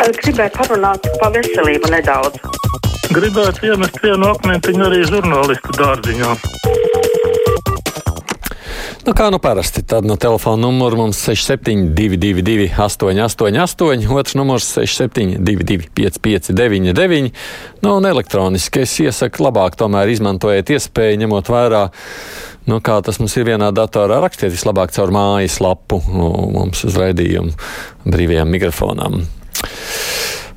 [0.00, 2.38] Gribēju parunāt par veselību nedaudz.
[3.12, 6.30] Gribētu iemest vienu akmentiņu arī žurnālistu dārziņā.
[9.04, 17.32] Nu, kā nu parasti, tad no telefona numura mums 6722, 888, otrs numurs 672, 559,
[17.84, 21.82] nu, un elektroniski es iesaku labāk tomēr izmantojiet iespēju, ņemot vērā,
[22.72, 26.96] nu, kā tas mums ir vienā datorā, rakstiet vislabāk caur mājas lapu nu, mums uz
[27.00, 27.52] raidījumu
[28.08, 29.20] brīvajām mikrofonām.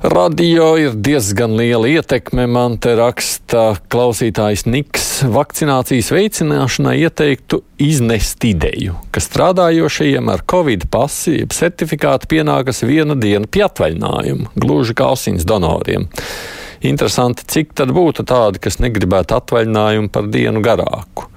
[0.04, 2.44] Radio ir diezgan liela ietekme.
[2.44, 5.06] Man te raksta klausītājs Niks.
[5.32, 13.48] Vakcinācijas veicināšanai ieteiktu iznest ideju, ka strādājošajiem ar covid pasi, jeb certifikātu pienākas viena diena
[13.48, 16.04] pie atvaļinājuma, gluži kā asins donoriem.
[16.84, 21.30] Interesanti, cik tad būtu tādi, kas negribētu atvaļinājumu par dienu garāku.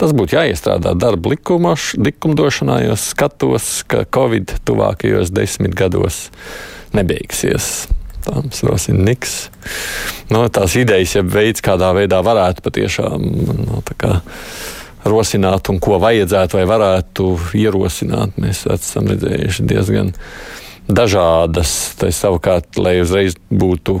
[0.00, 6.30] Tas būtu jāiestrādā darba likumaš, likumdošanā, jo skatos, ka Covid tuvākajos desmit gados
[6.96, 7.88] nebeigsies.
[8.28, 9.36] Tāms rosina Niks.
[10.28, 13.24] No, tās idejas, ja veids, kādā veidā varētu patiešām
[13.64, 14.18] no, kā,
[15.08, 20.12] rosināt un ko vajadzētu vai varētu ierosināt, mēs esam redzējuši diezgan
[20.88, 21.72] dažādas.
[22.00, 23.98] Tā savukārt, lai uzreiz būtu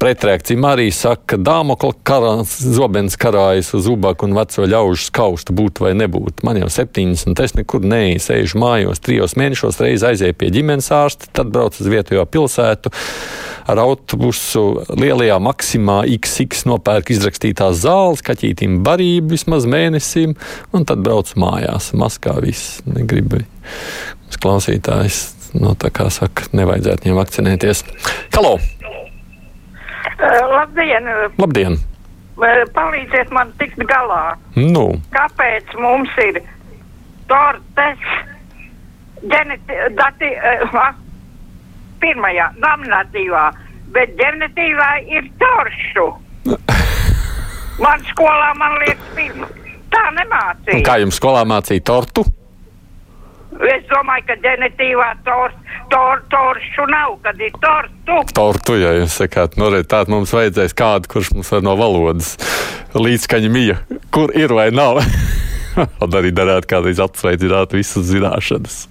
[0.00, 5.82] pretreakcija, Marija saka, ka dāmokla karās, zobens karājas uz ubagu un veco ļaužu skaustu būt
[5.82, 6.44] vai nebūt.
[6.46, 11.30] Man jau 70, es nekur neeju, sēžu mājos, trijos mēnešos reiz aizēju pie ģimenes ārsta,
[11.34, 12.94] tad braucu uz vietējo pilsētu
[13.70, 14.64] ar autobusu
[14.98, 20.34] lielajā maksimā XX nopērk izrakstītās zāles, kaķītim barību vismaz mēnesim,
[20.74, 21.92] un tad braucu mājās.
[21.98, 23.44] Maskā viss negribu.
[24.40, 25.20] Klausītājs
[25.58, 27.84] no nu, tā kā saka, nevajadzētu viņiem vakcinēties.
[28.36, 28.56] Halo!
[30.20, 31.08] Uh, labdien!
[31.40, 31.78] Labdien!
[32.40, 34.36] Uh, palīdziet man tikt galā.
[34.56, 34.86] Nu.
[35.14, 36.40] Kāpēc mums ir
[37.30, 38.06] tortes,
[39.24, 40.78] ģeneti, dati, uh,
[42.02, 43.44] pirmajā nominatīvā,
[43.94, 46.08] bet ģenitīvā ir toršu.
[47.84, 49.56] man skolā man liekas, pirms.
[49.92, 50.80] tā nemācīja.
[50.80, 52.26] Un kā jums skolā mācīja tortu?
[53.60, 55.52] Es domāju, ka ģenitīvā tor,
[55.92, 58.20] tor, toršu nav, kad ir tortu.
[58.36, 62.36] Tortu, ja jūs sakāt, nu, re, tād mums vajadzēs kādu, kurš mums var no valodas
[62.94, 63.80] līdzskaņa mija,
[64.14, 65.02] kur ir vai nav.
[65.76, 68.84] Un arī darētu kādreiz atsveicināt visas zināšanas.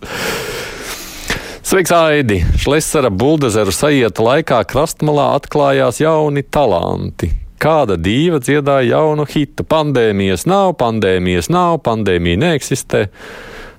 [1.70, 2.40] Sveiks, Aidi!
[2.58, 7.28] Šlesera buldozeru sajieta laikā krastmalā atklājās jauni talanti.
[7.62, 9.62] Kāda dīva dziedāja jaunu hitu?
[9.70, 13.04] Pandēmijas nav, pandēmijas nav, pandēmija neeksistē.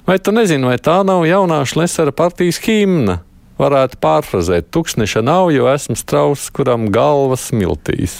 [0.06, 3.16] Vai tu nezini, vai tā nav jaunā Šlesera partijas himna?
[3.58, 8.14] Varētu pārfrazēt, tūkstneša nav, jo esmu strauss, kuram galva smiltīs.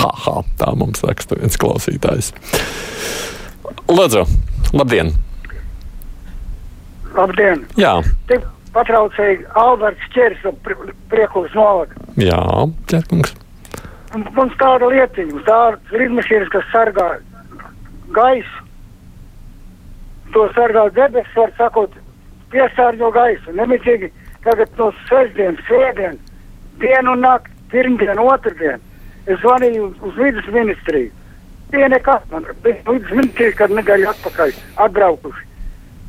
[0.00, 2.32] Ha, ha, tā mums raksta viens klausītājs.
[3.86, 4.26] Lūdzu,
[4.74, 5.14] labdien!
[7.14, 7.62] Labdien!
[7.78, 8.00] Jā.
[8.26, 10.52] Tik patraucēji Alberts Čers no
[11.12, 11.94] Priekulas novada.
[12.20, 12.42] Jā,
[12.90, 13.34] ķerkungs.
[14.14, 17.08] Mums tāda lietiņa, tāda lidmašīnas, kas sargā
[18.14, 18.64] gaisu
[20.34, 21.94] to sargā debesis, var sakot,
[22.52, 23.54] piesārņo gaisu.
[23.58, 24.10] Nemitīgi
[24.46, 26.32] tagad no sestdienas, svētdienas,
[26.82, 28.82] dienu un nakti, pirmdien, otrdien.
[29.30, 31.12] Es zvanīju uz vidas ministriju.
[31.72, 34.56] Tie nekas man bija vidas ministrija, kad nedēļu atpakaļ
[34.86, 35.46] atbraukuši.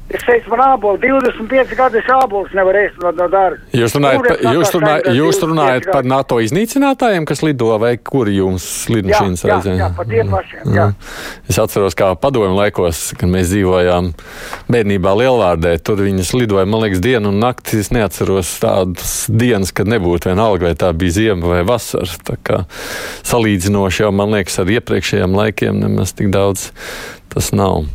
[0.06, 3.58] Es teicu, man ābolu 25 gadu es ābolus nevaru ēst no, no dārza.
[3.74, 8.68] Jūs runājat, pa, jūs runājat, jūs runājat par NATO iznīcinātājiem, kas lido vai kur jums
[8.94, 9.74] lidmašīnas reizē?
[9.74, 10.86] Jā, jā, par tiem pašiem, jā.
[11.50, 14.12] Es atceros, kā padomju laikos, kad mēs dzīvojām
[14.70, 17.82] bērnībā Lielvārdē, tur viņas lidoja, man liekas, dienu un nakti.
[17.82, 22.22] Es neatceros tādas dienas, kad nebūtu vienalga, vai tā bija ziema vai vasara.
[22.30, 22.64] Tā kā
[23.26, 26.70] salīdzinoši jau, man liekas, ar iepriekšējiem laikiem nemaz tik daudz
[27.34, 27.88] tas nav.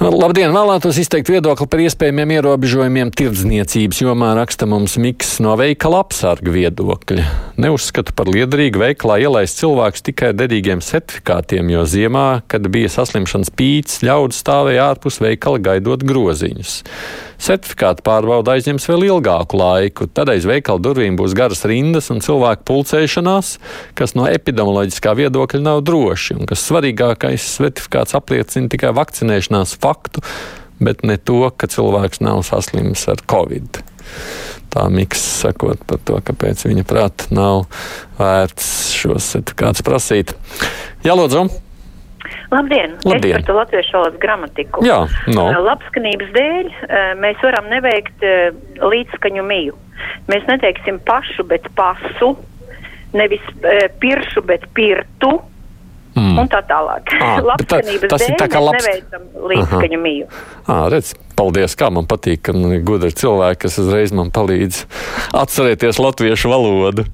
[0.00, 0.48] Labdien!
[0.48, 7.26] Vēlētos izteikt viedokli par iespējamiem ierobežojumiem tirdzniecības jomā, raksta mums Miks no veikala apsarga viedokļa.
[7.60, 14.00] Neuzskatu par liederīgu veikalā ielaist cilvēkus tikai derīgiem certifikātiem, jo ziemā, kad bija saslimšanas pīts,
[14.00, 16.78] ļaudis stāvēja ārpus veikala gaidot groziņus.
[17.40, 22.66] Certifikāta pārbauda aizņems vēl ilgāku laiku, tad aiz veikala durvīm būs garas rindas un cilvēku
[22.68, 23.54] pulcēšanās,
[23.96, 30.24] kas no epidemioloģiskā viedokļa nav droši, un kas svarīgākais certifikāts apliecina tikai vakcinēšanās faktu,
[30.84, 33.80] bet ne to, ka cilvēks nav saslims ar covid.
[34.70, 37.64] Tā miks sakot par to, kāpēc viņa prāta nav
[38.20, 40.36] vērts šos certifikātus prasīt.
[41.06, 41.69] Jā, lūdzu!
[42.50, 42.96] Labdien!
[43.06, 43.36] Labdien.
[43.38, 44.82] Es par to latviešu valodas gramatiku.
[44.86, 44.98] Jā,
[45.30, 45.44] no.
[45.68, 46.70] Labskanības dēļ
[47.22, 48.24] mēs varam neveikt
[48.82, 49.76] līdzskaņu miju.
[50.30, 52.32] Mēs neteiksim pašu, bet pasu,
[53.14, 53.44] nevis
[54.02, 55.36] piršu, bet pirtu.
[56.18, 56.40] Mm.
[56.42, 57.06] Un tā tālāk.
[57.22, 60.26] Ā, bet tā- tas ir dēļ tā kā labs- neveicam līdzskaņu mīju.
[60.66, 64.82] Ā, redz, paldies, kā man patīk, ka man ir gudri cilvēki, kas uzreiz man palīdz
[65.38, 67.06] atcerēties latviešu valodu.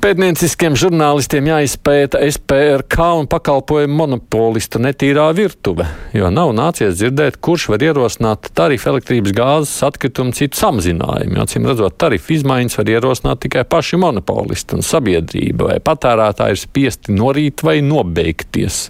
[0.00, 5.84] Pētnieciskiem žurnālistiem jāizpēta SPRK un pakalpojumu monopolistu netīrā virtuve,
[6.16, 11.36] jo nav nācies dzirdēt, kurš var ierosināt tarifu elektrības gāzes atkritumu citu samazinājumu.
[11.44, 17.20] Acīm redzot, tarifu izmaiņas var ierosināt tikai paši monopolisti un sabiedrība, vai patērētāji ir spiesti
[17.20, 18.86] norīt vai nobeigties.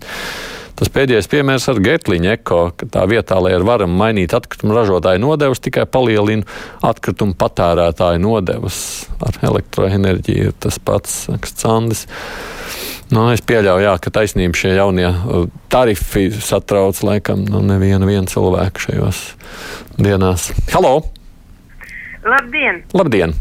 [0.81, 5.21] Tas pēdējais piemērs ar Getliņa eko, ka tā vietā, lai ar varam mainīt atkritumu ražotāju
[5.21, 6.47] nodevas, tikai palielina
[6.89, 8.79] atkritumu patērētāju nodevas.
[9.21, 12.07] Ar elektroenerģiju ir tas pats, saka Candis.
[13.13, 18.31] Nu, es pieļauju, jā, ka taisnība šie jaunie uh, tarifi satrauc laikam nu, nevienu vienu
[18.31, 19.23] cilvēku šajos
[19.99, 20.49] dienās.
[20.73, 21.01] Halo!
[22.25, 22.85] Labdien!
[22.97, 23.35] Labdien!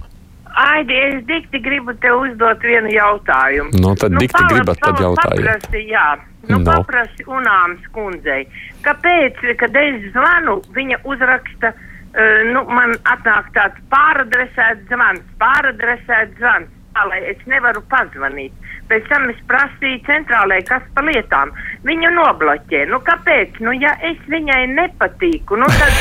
[0.59, 3.79] Aidi, es dikti gribu te uzdot vienu jautājumu.
[3.79, 5.45] Nu, tad dikti pala- gribat, tad pala- jautājiet.
[5.45, 6.07] Paprasti, jā.
[6.47, 6.63] Nu, No.
[6.63, 6.71] no.
[6.71, 8.47] paprasti Unāms kundzei.
[8.85, 16.71] Kāpēc, kad es zvanu, viņa uzraksta, uh, nu, man atnāk tāds pāradresēts zvans, pāradresēts zvans,
[16.95, 18.55] tā lai es nevaru pazvanīt.
[18.89, 21.51] Pēc tam es prasīju centrālai, kas pa lietām.
[21.85, 22.87] Viņu nobloķē.
[22.89, 23.59] Nu, kāpēc?
[23.61, 25.93] Nu, ja es viņai nepatīku, nu, tad.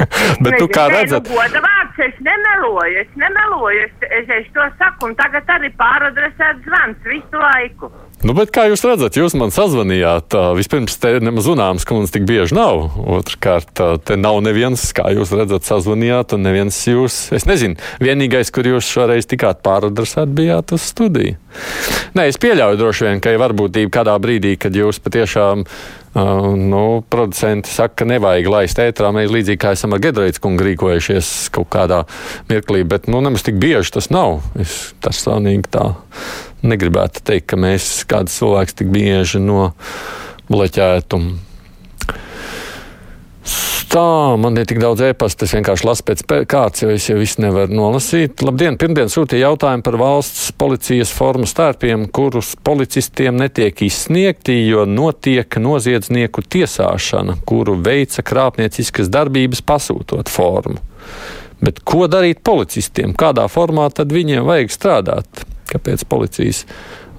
[0.44, 4.64] Bet tu kā redzat, Nu, goda vārds, es nemeloju, es nemeloju, es, es, es to
[4.78, 7.90] saku, un tagad arī pāradresēts zvans visu laiku.
[8.20, 10.34] Nu, bet kā jūs redzat, jūs man sazvanījāt.
[10.58, 12.90] Vispirms, te nemaz zināms, ka mums tik bieži nav.
[13.16, 17.22] Otrkārt, te nav neviens, kā jūs redzat, sazvanījāt, un neviens jūs.
[17.36, 21.38] Es nezinu, vienīgais, kur jūs šoreiz tikāt pāradresēt, bijāt uz studiju.
[22.18, 25.64] Nē, es pieļauju droši vien, ka ir varbūtība kādā brīdī, kad jūs patiešām.
[25.64, 26.00] Uh,
[26.56, 29.12] nu, producenti saka, ka nevajag laist ētrā.
[29.14, 32.02] Mēs līdzīgi kā esam ar Gedrītas kungu rīkojušies kaut kādā
[32.50, 34.40] mirklī, bet nu, nemaz tik bieži tas nav.
[34.58, 35.92] Es personīgi tā
[36.62, 41.22] negribētu teikt, ka mēs kāds cilvēks tik bieži nobloķētu.
[43.90, 47.16] Tā, man ir tik daudz e-pasta, es vienkārši lasu pēc pē- kārtas, jo es jau
[47.18, 48.38] visu nevaru nolasīt.
[48.46, 55.58] Labdien, pirmdien sūtīja jautājumu par valsts policijas formu stērpiem, kurus policistiem netiek izsniegti, jo notiek
[55.58, 60.78] noziedznieku tiesāšana, kuru veica krāpnieciskas darbības pasūtot formu.
[61.58, 63.10] Bet ko darīt policistiem?
[63.18, 65.42] Kādā formā tad viņiem vajag strādāt?
[65.70, 66.64] Kāpēc policijas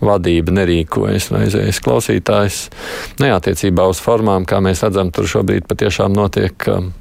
[0.02, 2.64] vadība nerīkojas reizēs klausītājs?
[3.22, 6.92] Neatiecībā uz formām, kā mēs redzam, tur šobrīd patiešām notiek um,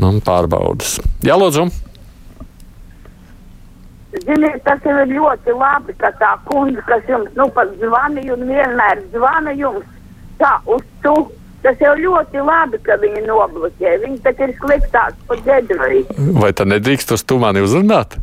[0.00, 0.98] nu, pārbaudas.
[1.26, 1.68] Jā, lūdzu!
[4.24, 9.02] Ziniet, tas ir ļoti labi, ka tā kundze, kas jums nu pat zvanīja un vienmēr
[9.12, 9.84] zvana jums
[10.40, 11.14] tā uz tu.
[11.58, 13.96] Tas jau ļoti labi, ka viņi nobloķē.
[14.04, 16.26] Viņi taču ir sliktāki par ģedrīti.
[16.38, 18.14] Vai tā nedrīkst uz tu mani uzrunāt?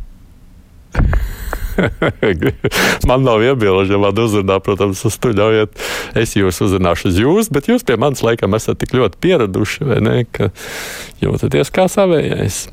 [3.09, 5.75] man nav iebilžu, ja man uzrunā, protams, uz to ļaujiet.
[6.17, 9.99] Es jūs uzrunāšu uz jūs, bet jūs pie manis laikam esat tik ļoti pieraduši, vai
[10.05, 10.49] ne, ka
[11.23, 12.65] jūtaties kā savējais.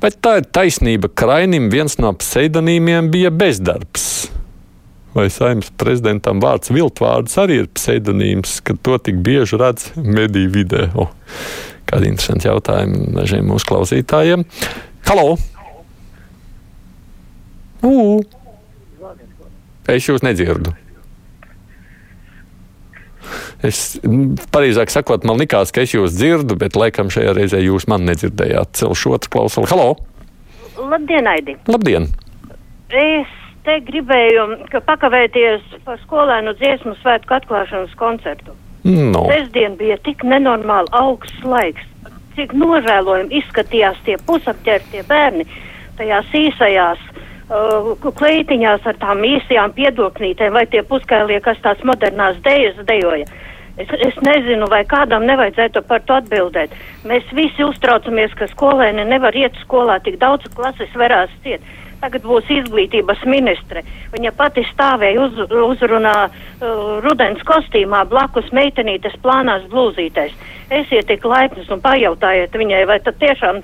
[0.00, 1.12] Bet tā ir taisnība.
[1.12, 4.10] Krainim viens no pseidonīmiem bija bezdarbs.
[5.14, 10.84] Vai saimnes prezidentam vārds viltvārds arī ir pseidonīms, ka to tik bieži redz mediju vidē?
[10.94, 11.08] O,
[11.90, 14.46] kādi interesanti jautājumi dažiem mūsu klausītājiem.
[15.10, 15.34] Halo!
[19.90, 20.74] Es jūs nedzirdu.
[23.66, 27.86] Es, m, pareizāk sakot, man likās, ka es jūs dzirdu, bet laikam šajā reizē jūs
[27.90, 28.72] man nedzirdējāt.
[28.80, 29.68] Celšu otru klausuli.
[29.70, 29.90] Halo!
[30.80, 31.56] Labdien, Aidi!
[31.68, 32.08] Labdien!
[32.90, 33.36] Es
[33.66, 38.56] te gribēju ka pakavēties par skolēnu dziesmu svētku atklāšanas koncertu.
[38.84, 39.26] No.
[39.28, 41.84] Sestdien bija tik nenormāli augsts laiks,
[42.38, 45.44] cik nožēlojami izskatījās tie pusapģērbtie bērni
[46.00, 47.09] tajās īsajās
[47.50, 53.26] kleitiņās ar tām īsajām piedoknītēm vai tie puskailie, kas tās modernās dejas dejoja.
[53.80, 56.72] Es, es nezinu, vai kādam nevajadzētu par to atbildēt.
[57.08, 61.64] Mēs visi uztraucamies, ka skolēni nevar iet skolā, tik daudz klases verās ciet.
[62.00, 63.82] Tagad būs izglītības ministre.
[64.14, 70.32] Viņa pati stāvēja uz, uzrunā uh, rudens kostīmā blakus meitenītes plānās blūzītēs.
[70.80, 73.60] Esiet tik laipns un pajautājiet viņai, vai tad tiešām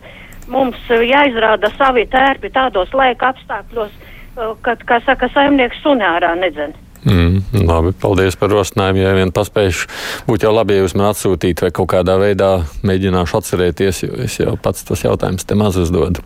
[0.52, 6.76] mums uh, jāizrāda savi tērpi tādos laika apstākļos, uh, kad, kā saka, saimnieks sunārā nedzen.
[7.06, 8.98] Mm, labi, paldies par rosinājumu.
[9.04, 9.86] Ja vien paspējuši,
[10.26, 12.50] būtu jau labi, ja jūs man atsūtītu vai kaut kādā veidā
[12.86, 16.24] mēģināšu atcerēties, jo es jau pats tos jautājumus te maz uzdodu.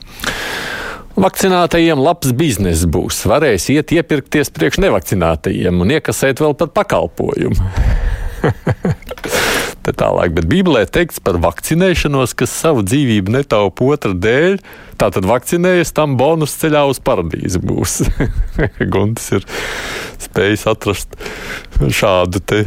[1.21, 3.27] Vakcinētajiem labs bizness būs.
[3.29, 7.61] Varēs iet iepirkties priekš nevakcinētajiem un iekasēt vēl par pakalpojumu.
[9.91, 10.35] te tālāk.
[10.37, 14.61] Bet Bībelē teikts par vakcinēšanos, kas savu dzīvību netaupa otra dēļ.
[15.01, 18.01] Tātad vakcinējies, tam bonus ceļā uz paradīzi būs.
[18.93, 19.47] Guntis ir
[20.21, 21.17] spējis atrast
[21.81, 22.65] šādu te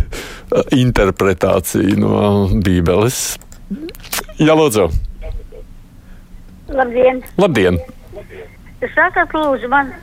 [0.75, 2.21] interpretāciju no
[2.63, 3.23] Bībeles.
[4.41, 4.89] Jā, lūdzu.
[6.73, 7.21] Labdien!
[7.37, 7.77] Labdien!
[8.93, 9.93] Sakat, lūdzu, man,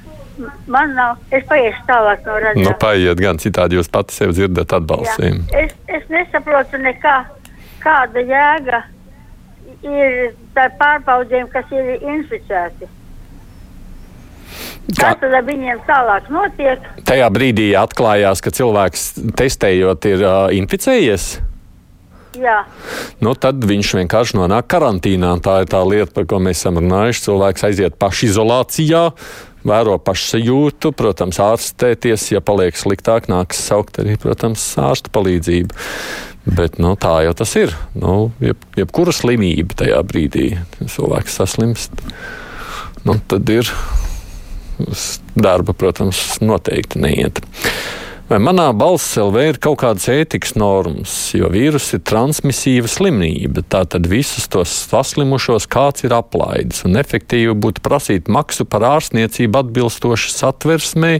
[0.70, 2.64] man nav, es paiešu tālāk no redzes.
[2.66, 5.44] Nu, paiet gan citādi, jūs pati sev dzirdat atbalstījumu.
[5.56, 7.16] Es, es nesaprotu nekā,
[7.82, 8.84] kāda jēga
[9.86, 12.90] ir tā pārbaudījumi, kas ir inficēti.
[14.98, 16.88] Kā tad ar viņiem tālāk notiek?
[17.06, 19.06] Tajā brīdī atklājās, ka cilvēks
[19.38, 21.28] testējot ir uh, inficējies.
[22.40, 22.60] Jā,
[23.20, 25.34] Nu, tad viņš vienkārši nonāk karantīnā.
[25.44, 27.24] Tā ir tā lieta, par ko mēs esam runājuši.
[27.26, 29.02] Cilvēks aiziet pašizolācijā,
[29.66, 32.30] vēro pašsajūtu, protams, ārstēties.
[32.34, 35.76] Ja paliek sliktāk, nāks saukt arī, protams, ārsta palīdzību.
[36.50, 37.74] Bet nu, tā jau tas ir.
[37.94, 40.46] Nu, jeb, jebkura slimība tajā brīdī
[40.80, 42.00] cilvēks saslimst.
[43.04, 43.68] Nu, tad ir
[45.36, 47.42] darba, protams, noteikti neiet.
[48.30, 53.64] Vai manā balss LV ir kaut kādas ētikas normas, jo vīrus ir transmisīva slimība.
[53.66, 60.30] Tātad visus tos saslimušos kāds ir aplaidis un efektīvi būtu prasīt maksu par ārstniecību atbilstoši
[60.36, 61.18] satversmei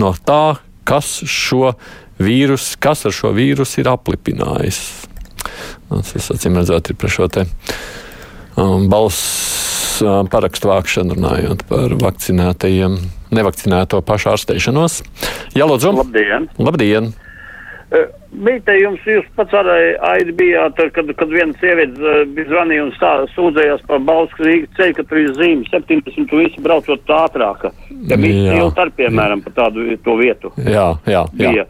[0.00, 0.56] no tā,
[0.88, 1.74] kas šo
[2.16, 4.82] vīrusu, kas ar šo vīrusu ir aplipinājis.
[5.92, 7.44] Tas, acīm redzot, ir par šo te
[8.56, 9.57] um, balss
[10.32, 12.98] parakstu vākšanu runājot par vakcinētajiem,
[13.34, 15.00] nevakcinēto pašu ārsteišanos.
[15.58, 15.94] Jā, lūdzu.
[15.98, 16.48] Labdien!
[16.58, 17.12] Labdien!
[17.88, 22.82] Eh, Bija te jums, jūs pats arī aidi bijāt, kad, kad viena sieviete bija zvanīja
[22.84, 27.14] un stā, sūdzējās par Balsku Rīgas ceļu, ka tur ir zīme 17 un visi braucot
[27.16, 27.70] ātrāk.
[28.10, 28.58] Ja bija Jā.
[28.58, 30.52] tilti ar, piemēram, pa tādu to vietu.
[30.60, 31.54] Jā, jā, jā.
[31.54, 31.64] Bija.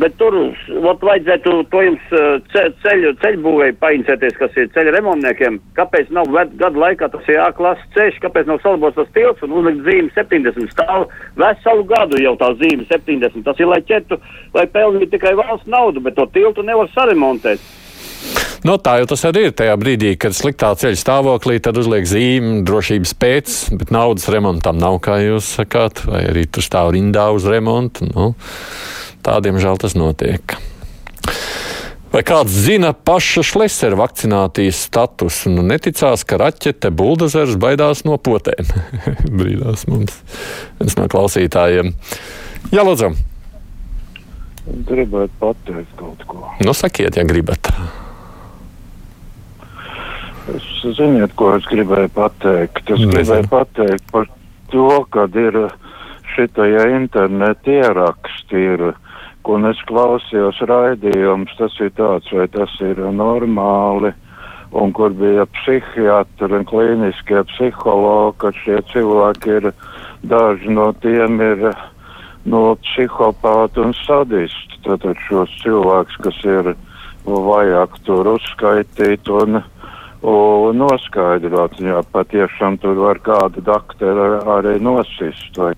[0.00, 5.58] Bet tur ot, vajadzētu to jums eh, ce, ceļu, ceļbūvēju paincerēties, kas ir ceļa remontniekiem.
[5.76, 9.84] Kāpēc nav gadu laikā tas ir A-klases ceļš, kāpēc nav salabos tas tilts un uzlikt
[9.84, 11.04] zīme 70 stāv
[11.36, 13.44] veselu gadu jau tā zīme 70.
[13.44, 14.16] Tas ir, lai ķertu,
[14.56, 17.60] lai pelnītu tikai valsts naudu, bet to tiltu nevar saremontēt.
[18.62, 22.60] No, tā jau tas arī ir tajā brīdī, kad sliktā ceļa stāvoklī tad uzliek zīmi
[22.64, 27.48] drošības pēc, bet naudas remontam nav, kā jūs sakāt, vai arī tur stāv rindā uz
[27.50, 28.06] remontu.
[28.12, 28.28] Nu,
[29.26, 30.56] tādiem žēl tas notiek.
[32.12, 38.68] Vai kāds zina paša šlesera vakcinācijas statusu un neticās, ka raķete buldozers baidās no potēm?
[39.40, 40.18] Brīdās mums
[40.80, 41.94] viens no klausītājiem.
[42.72, 43.14] Jā, lūdzu,
[44.62, 46.44] Gribētu pateikt kaut ko.
[46.62, 47.66] nu sakiet, ja gribat.
[50.52, 52.84] Es ziniet, ko es gribēju pateikt.
[52.86, 53.10] Es Nezinu.
[53.14, 54.28] gribēju pateikt par
[54.70, 55.58] to, kad ir
[56.34, 58.84] šitajā interneta ieraksti, ir,
[59.48, 64.12] un es klausījos raidījums, tas ir tāds, vai tas ir normāli,
[64.72, 69.72] un kur bija psihiatri un klīniskie psihologi, ka šie cilvēki ir,
[70.22, 71.66] daži no tiem ir
[72.44, 74.80] no psihopāti un sadisti.
[74.82, 76.72] Tātad šos cilvēkus, kas ir
[77.26, 79.60] vajag tur uzskaitīt un,
[80.26, 85.52] un noskaidrot, ja patiešām tur var kādu dakteru arī nosist.
[85.58, 85.74] Vai.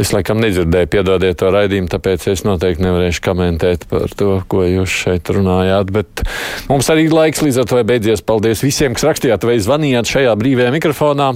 [0.00, 4.94] Es laikam nedzirdēju, piedodiet to raidījumu, tāpēc es noteikti nevarēšu komentēt par to, ko jūs
[5.02, 5.90] šeit runājāt.
[5.92, 6.22] Bet
[6.70, 8.24] mums arī laiks līdz ar to beidzies.
[8.24, 11.34] Paldies visiem, kas rakstījāt vai zvanījāt šajā brīvajā mikrofonā.